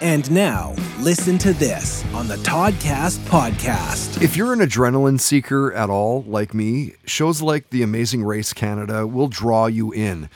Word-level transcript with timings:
And 0.00 0.30
now, 0.30 0.76
listen 1.00 1.38
to 1.38 1.52
this 1.52 2.04
on 2.14 2.28
the 2.28 2.36
Toddcast 2.36 3.18
podcast. 3.26 4.22
If 4.22 4.36
you're 4.36 4.52
an 4.52 4.60
adrenaline 4.60 5.20
seeker 5.20 5.72
at 5.72 5.90
all, 5.90 6.22
like 6.22 6.54
me, 6.54 6.94
shows 7.04 7.42
like 7.42 7.70
The 7.70 7.82
Amazing 7.82 8.22
Race 8.22 8.52
Canada 8.52 9.08
will 9.08 9.26
draw 9.26 9.66
you 9.66 9.90
in. 9.90 10.30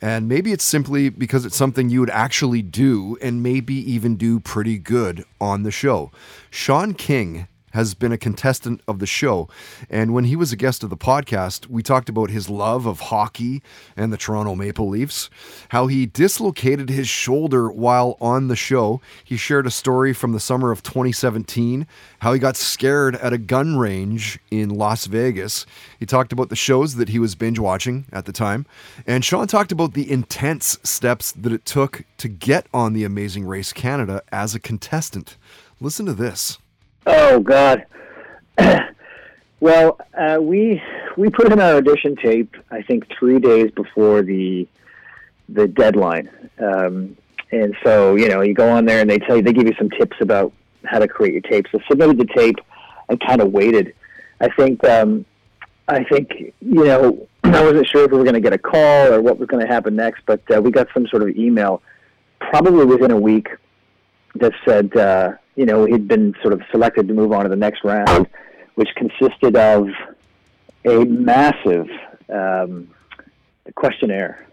And 0.00 0.28
maybe 0.28 0.52
it's 0.52 0.62
simply 0.62 1.08
because 1.08 1.44
it's 1.44 1.56
something 1.56 1.88
you 1.88 1.98
would 1.98 2.10
actually 2.10 2.62
do 2.62 3.18
and 3.20 3.42
maybe 3.42 3.74
even 3.74 4.14
do 4.14 4.38
pretty 4.38 4.78
good 4.78 5.24
on 5.40 5.64
the 5.64 5.72
show. 5.72 6.12
Sean 6.48 6.94
King 6.94 7.48
has 7.78 7.94
been 7.94 8.10
a 8.10 8.18
contestant 8.18 8.80
of 8.88 8.98
the 8.98 9.06
show. 9.06 9.48
And 9.88 10.12
when 10.12 10.24
he 10.24 10.34
was 10.34 10.50
a 10.50 10.56
guest 10.56 10.82
of 10.82 10.90
the 10.90 10.96
podcast, 10.96 11.68
we 11.68 11.80
talked 11.80 12.08
about 12.08 12.28
his 12.28 12.50
love 12.50 12.86
of 12.86 12.98
hockey 12.98 13.62
and 13.96 14.12
the 14.12 14.16
Toronto 14.16 14.56
Maple 14.56 14.88
Leafs, 14.88 15.30
how 15.68 15.86
he 15.86 16.04
dislocated 16.04 16.90
his 16.90 17.06
shoulder 17.06 17.70
while 17.70 18.16
on 18.20 18.48
the 18.48 18.56
show. 18.56 19.00
He 19.22 19.36
shared 19.36 19.64
a 19.64 19.70
story 19.70 20.12
from 20.12 20.32
the 20.32 20.40
summer 20.40 20.72
of 20.72 20.82
2017, 20.82 21.86
how 22.18 22.32
he 22.32 22.40
got 22.40 22.56
scared 22.56 23.14
at 23.14 23.32
a 23.32 23.38
gun 23.38 23.78
range 23.78 24.40
in 24.50 24.70
Las 24.70 25.06
Vegas. 25.06 25.64
He 26.00 26.04
talked 26.04 26.32
about 26.32 26.48
the 26.48 26.56
shows 26.56 26.96
that 26.96 27.10
he 27.10 27.20
was 27.20 27.36
binge 27.36 27.60
watching 27.60 28.06
at 28.12 28.24
the 28.24 28.32
time. 28.32 28.66
And 29.06 29.24
Sean 29.24 29.46
talked 29.46 29.70
about 29.70 29.94
the 29.94 30.10
intense 30.10 30.78
steps 30.82 31.30
that 31.30 31.52
it 31.52 31.64
took 31.64 32.02
to 32.16 32.26
get 32.26 32.66
on 32.74 32.92
the 32.92 33.04
Amazing 33.04 33.44
Race 33.46 33.72
Canada 33.72 34.20
as 34.32 34.56
a 34.56 34.58
contestant. 34.58 35.36
Listen 35.80 36.06
to 36.06 36.12
this. 36.12 36.58
Oh 37.10 37.40
God. 37.40 37.86
well, 39.60 39.98
uh, 40.12 40.36
we 40.38 40.82
we 41.16 41.30
put 41.30 41.50
in 41.50 41.58
our 41.58 41.76
audition 41.76 42.16
tape. 42.16 42.54
I 42.70 42.82
think 42.82 43.06
three 43.18 43.38
days 43.38 43.70
before 43.70 44.20
the 44.20 44.68
the 45.48 45.66
deadline, 45.66 46.28
um, 46.58 47.16
and 47.50 47.74
so 47.82 48.14
you 48.14 48.28
know 48.28 48.42
you 48.42 48.52
go 48.52 48.68
on 48.68 48.84
there 48.84 49.00
and 49.00 49.08
they 49.08 49.18
tell 49.18 49.36
you 49.36 49.42
they 49.42 49.54
give 49.54 49.66
you 49.66 49.74
some 49.78 49.88
tips 49.88 50.18
about 50.20 50.52
how 50.84 50.98
to 50.98 51.08
create 51.08 51.32
your 51.32 51.40
tape. 51.40 51.64
So 51.72 51.80
submitted 51.88 52.18
the 52.18 52.26
tape 52.26 52.56
and 53.08 53.18
kind 53.18 53.40
of 53.40 53.52
waited. 53.52 53.94
I 54.42 54.50
think 54.50 54.84
um, 54.84 55.24
I 55.88 56.04
think 56.04 56.52
you 56.60 56.84
know 56.84 57.26
I 57.44 57.64
wasn't 57.64 57.88
sure 57.88 58.04
if 58.04 58.10
we 58.10 58.18
were 58.18 58.24
going 58.24 58.34
to 58.34 58.40
get 58.40 58.52
a 58.52 58.58
call 58.58 59.14
or 59.14 59.22
what 59.22 59.38
was 59.38 59.48
going 59.48 59.66
to 59.66 59.72
happen 59.72 59.96
next, 59.96 60.24
but 60.26 60.42
uh, 60.54 60.60
we 60.60 60.70
got 60.70 60.88
some 60.92 61.06
sort 61.06 61.22
of 61.22 61.30
email 61.30 61.80
probably 62.38 62.84
within 62.84 63.12
a 63.12 63.18
week 63.18 63.48
that 64.34 64.52
said. 64.66 64.94
Uh, 64.94 65.32
you 65.58 65.66
know, 65.66 65.84
he'd 65.86 66.06
been 66.06 66.34
sort 66.40 66.54
of 66.54 66.62
selected 66.70 67.08
to 67.08 67.14
move 67.14 67.32
on 67.32 67.42
to 67.42 67.48
the 67.48 67.56
next 67.56 67.82
round, 67.82 68.28
which 68.76 68.88
consisted 68.94 69.56
of 69.56 69.88
a 70.84 71.04
massive 71.04 71.88
um, 72.32 72.88
questionnaire. 73.74 74.46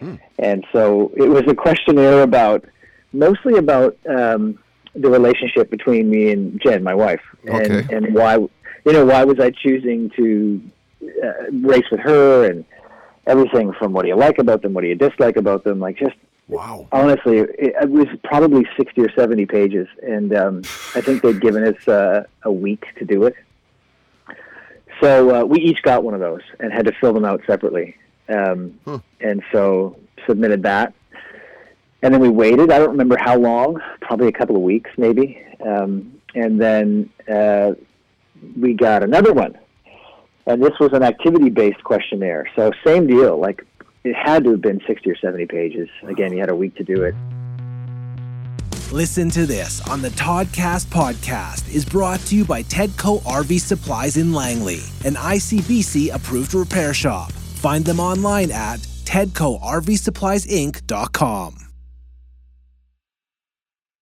Hmm. 0.00 0.16
And 0.38 0.66
so 0.70 1.12
it 1.16 1.30
was 1.30 1.44
a 1.48 1.54
questionnaire 1.54 2.22
about 2.22 2.66
mostly 3.14 3.56
about 3.56 3.96
um, 4.06 4.58
the 4.94 5.08
relationship 5.08 5.70
between 5.70 6.10
me 6.10 6.30
and 6.30 6.60
Jen, 6.60 6.82
my 6.82 6.94
wife, 6.94 7.22
and, 7.46 7.72
Okay. 7.72 7.96
and 7.96 8.14
why, 8.14 8.34
you 8.34 8.92
know, 8.92 9.06
why 9.06 9.24
was 9.24 9.40
I 9.40 9.52
choosing 9.52 10.10
to 10.10 10.60
uh, 11.24 11.50
race 11.52 11.88
with 11.90 12.00
her 12.00 12.50
and 12.50 12.66
everything 13.26 13.72
from 13.78 13.94
what 13.94 14.02
do 14.02 14.08
you 14.08 14.16
like 14.16 14.38
about 14.38 14.60
them, 14.60 14.74
what 14.74 14.82
do 14.82 14.88
you 14.88 14.94
dislike 14.94 15.36
about 15.36 15.64
them, 15.64 15.80
like 15.80 15.96
just 15.96 16.16
Wow. 16.50 16.86
honestly, 16.92 17.38
it, 17.38 17.50
it 17.58 17.90
was 17.90 18.08
probably 18.24 18.66
60 18.76 19.00
or 19.02 19.12
70 19.12 19.46
pages, 19.46 19.88
and 20.02 20.34
um, 20.34 20.62
I 20.94 21.00
think 21.00 21.22
they'd 21.22 21.40
given 21.40 21.64
us 21.64 21.88
uh, 21.88 22.24
a 22.42 22.52
week 22.52 22.86
to 22.98 23.04
do 23.04 23.24
it. 23.24 23.34
So 25.00 25.34
uh, 25.34 25.44
we 25.44 25.60
each 25.60 25.82
got 25.82 26.04
one 26.04 26.14
of 26.14 26.20
those 26.20 26.42
and 26.58 26.72
had 26.72 26.84
to 26.86 26.92
fill 27.00 27.12
them 27.14 27.24
out 27.24 27.42
separately. 27.46 27.96
Um. 28.28 28.78
And 29.20 29.42
so 29.50 29.96
submitted 30.26 30.62
that. 30.64 30.94
And 32.02 32.14
then 32.14 32.20
we 32.20 32.28
waited. 32.28 32.70
I 32.70 32.78
don't 32.78 32.90
remember 32.90 33.16
how 33.18 33.36
long, 33.36 33.80
probably 34.00 34.28
a 34.28 34.32
couple 34.32 34.56
of 34.56 34.62
weeks 34.62 34.90
maybe. 34.96 35.44
Um, 35.64 36.20
and 36.34 36.60
then 36.60 37.10
uh, 37.28 37.72
we 38.58 38.74
got 38.74 39.02
another 39.02 39.32
one. 39.32 39.58
And 40.46 40.62
this 40.62 40.72
was 40.80 40.92
an 40.92 41.02
activity 41.02 41.50
based 41.50 41.82
questionnaire. 41.84 42.48
So 42.56 42.72
same 42.84 43.06
deal. 43.06 43.38
Like 43.38 43.66
it 44.04 44.14
had 44.14 44.44
to 44.44 44.50
have 44.50 44.62
been 44.62 44.80
60 44.86 45.10
or 45.10 45.16
70 45.16 45.46
pages. 45.46 45.88
Again, 46.02 46.32
you 46.32 46.40
had 46.40 46.50
a 46.50 46.56
week 46.56 46.76
to 46.76 46.84
do 46.84 47.02
it. 47.02 47.14
Listen 48.92 49.30
to 49.30 49.46
this 49.46 49.80
on 49.88 50.02
the 50.02 50.08
Toddcast 50.10 50.86
podcast 50.86 51.72
is 51.72 51.84
brought 51.84 52.18
to 52.20 52.34
you 52.34 52.44
by 52.44 52.64
Tedco 52.64 53.22
RV 53.22 53.60
Supplies 53.60 54.16
in 54.16 54.32
Langley, 54.32 54.80
an 55.04 55.14
ICBC 55.14 56.12
approved 56.12 56.54
repair 56.54 56.92
shop. 56.92 57.30
Find 57.30 57.84
them 57.84 58.00
online 58.00 58.50
at 58.50 58.80
tedcorvsuppliesinc.com. 58.80 61.69